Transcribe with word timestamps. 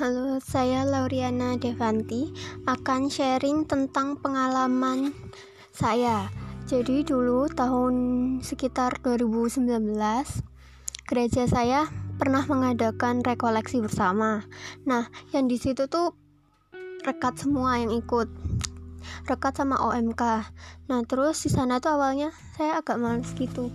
Halo, 0.00 0.40
saya 0.40 0.88
Lauriana 0.88 1.60
Devanti 1.60 2.32
akan 2.64 3.12
sharing 3.12 3.68
tentang 3.68 4.16
pengalaman 4.16 5.12
saya. 5.76 6.32
Jadi 6.64 7.04
dulu 7.04 7.52
tahun 7.52 7.94
sekitar 8.40 9.04
2019 9.04 9.68
gereja 11.04 11.44
saya 11.44 11.84
pernah 12.16 12.48
mengadakan 12.48 13.20
rekoleksi 13.20 13.84
bersama. 13.84 14.48
Nah, 14.88 15.12
yang 15.36 15.52
di 15.52 15.60
situ 15.60 15.84
tuh 15.84 16.16
rekat 17.04 17.36
semua 17.36 17.76
yang 17.76 17.92
ikut. 17.92 18.32
Rekat 19.28 19.52
sama 19.52 19.84
OMK. 19.84 20.48
Nah, 20.88 21.04
terus 21.04 21.44
di 21.44 21.52
sana 21.52 21.76
tuh 21.76 22.00
awalnya 22.00 22.32
saya 22.56 22.80
agak 22.80 22.96
males 22.96 23.36
gitu. 23.36 23.68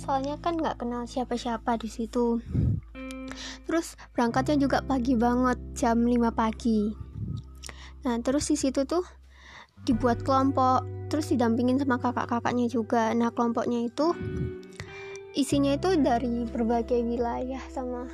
Soalnya 0.00 0.40
kan 0.40 0.56
nggak 0.56 0.80
kenal 0.80 1.04
siapa-siapa 1.04 1.76
di 1.76 1.92
situ 1.92 2.40
terus 3.78 3.94
berangkatnya 4.10 4.58
juga 4.58 4.82
pagi 4.82 5.14
banget 5.14 5.54
jam 5.78 6.02
5 6.02 6.34
pagi. 6.34 6.90
Nah 8.02 8.18
terus 8.26 8.50
di 8.50 8.58
situ 8.58 8.82
tuh 8.82 9.06
dibuat 9.86 10.26
kelompok 10.26 10.82
terus 11.06 11.30
didampingin 11.30 11.78
sama 11.78 12.02
kakak-kakaknya 12.02 12.66
juga. 12.66 13.14
Nah 13.14 13.30
kelompoknya 13.30 13.86
itu 13.86 14.18
isinya 15.38 15.78
itu 15.78 15.94
dari 15.94 16.42
berbagai 16.50 17.06
wilayah 17.06 17.62
sama 17.70 18.10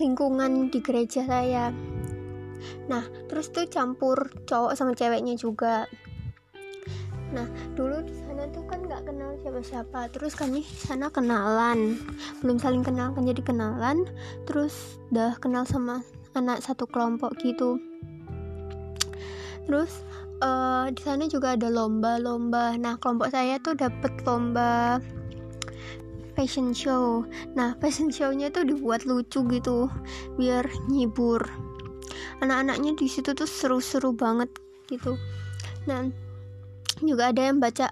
lingkungan 0.00 0.72
di 0.72 0.80
gereja 0.80 1.28
saya. 1.28 1.68
Nah 2.88 3.04
terus 3.28 3.52
tuh 3.52 3.68
campur 3.68 4.32
cowok 4.48 4.72
sama 4.72 4.96
ceweknya 4.96 5.36
juga 5.36 5.84
nah 7.34 7.46
dulu 7.74 7.98
di 8.06 8.14
sana 8.14 8.46
tuh 8.54 8.62
kan 8.70 8.80
nggak 8.86 9.10
kenal 9.10 9.34
siapa-siapa. 9.42 10.14
Terus 10.14 10.38
kami 10.38 10.62
sana 10.62 11.10
kenalan. 11.10 11.98
Belum 12.40 12.62
saling 12.62 12.86
kenal 12.86 13.10
kan 13.12 13.26
jadi 13.26 13.42
kenalan. 13.42 14.06
Terus 14.46 15.02
udah 15.10 15.34
kenal 15.42 15.66
sama 15.66 16.06
anak 16.38 16.62
satu 16.62 16.86
kelompok 16.86 17.34
gitu. 17.42 17.82
Terus 19.66 19.90
uh, 20.38 20.86
di 20.94 21.02
sana 21.02 21.26
juga 21.26 21.58
ada 21.58 21.66
lomba-lomba. 21.70 22.78
Nah 22.78 22.94
kelompok 23.02 23.34
saya 23.34 23.58
tuh 23.58 23.74
dapet 23.74 24.14
lomba 24.22 25.02
fashion 26.34 26.74
show. 26.74 27.26
Nah 27.54 27.74
fashion 27.80 28.10
show-nya 28.10 28.50
tuh 28.50 28.66
dibuat 28.66 29.06
lucu 29.06 29.42
gitu 29.50 29.90
biar 30.38 30.66
nyibur. 30.90 31.42
Anak-anaknya 32.42 32.98
di 32.98 33.06
situ 33.06 33.32
tuh 33.32 33.46
seru-seru 33.48 34.14
banget 34.14 34.50
gitu. 34.90 35.16
Nah 35.86 36.10
juga 37.02 37.34
ada 37.34 37.42
yang 37.42 37.58
baca 37.58 37.90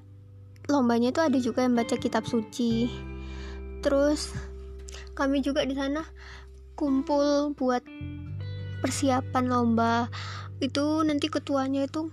lombanya 0.71 1.11
itu 1.11 1.21
ada 1.23 1.39
juga 1.43 1.67
yang 1.67 1.75
baca 1.75 1.95
kitab 1.99 2.29
suci. 2.29 2.87
Terus 3.83 4.31
kami 5.19 5.43
juga 5.43 5.67
di 5.67 5.75
sana 5.75 6.07
kumpul 6.79 7.55
buat 7.59 7.83
persiapan 8.83 9.45
lomba. 9.51 10.07
Itu 10.63 11.03
nanti 11.03 11.27
ketuanya 11.27 11.87
itu 11.91 12.11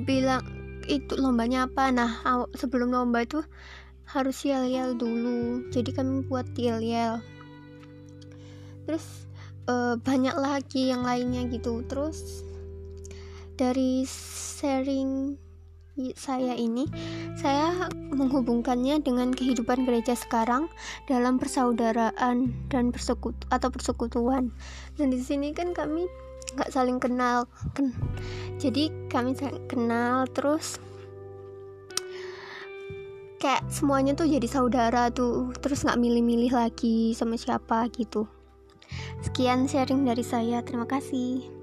bilang 0.00 0.44
itu 0.88 1.20
lombanya 1.20 1.68
apa? 1.68 1.92
Nah 1.92 2.10
sebelum 2.56 2.96
lomba 2.96 3.24
itu 3.24 3.44
harus 4.08 4.40
yel-yel 4.44 4.96
dulu. 4.96 5.68
Jadi 5.68 5.92
kami 5.92 6.24
buat 6.24 6.48
yel-yel. 6.56 7.20
Terus 8.88 9.28
uh, 9.68 10.00
banyak 10.00 10.32
lagi 10.40 10.88
yang 10.88 11.04
lainnya 11.04 11.44
gitu. 11.52 11.84
Terus 11.84 12.47
dari 13.58 14.06
sharing 14.06 15.34
saya 16.14 16.54
ini 16.54 16.86
saya 17.34 17.90
menghubungkannya 18.14 19.02
dengan 19.02 19.34
kehidupan 19.34 19.82
gereja 19.82 20.14
sekarang 20.14 20.70
dalam 21.10 21.42
persaudaraan 21.42 22.54
dan 22.70 22.94
persekutu 22.94 23.42
atau 23.50 23.66
persekutuan. 23.74 24.54
Dan 24.94 25.10
di 25.10 25.18
sini 25.18 25.50
kan 25.50 25.74
kami 25.74 26.06
nggak 26.54 26.70
saling 26.72 26.96
kenal 26.96 27.44
kan 27.76 27.92
jadi 28.56 28.88
kami 29.12 29.36
kenal 29.68 30.24
terus 30.32 30.80
kayak 33.36 33.68
semuanya 33.68 34.16
tuh 34.16 34.24
jadi 34.24 34.48
saudara 34.48 35.12
tuh 35.12 35.52
terus 35.60 35.84
nggak 35.84 36.00
milih-milih 36.00 36.54
lagi 36.54 37.12
sama 37.12 37.34
siapa 37.34 37.90
gitu. 37.90 38.30
Sekian 39.20 39.66
sharing 39.66 40.06
dari 40.06 40.24
saya 40.24 40.64
terima 40.64 40.88
kasih 40.88 41.57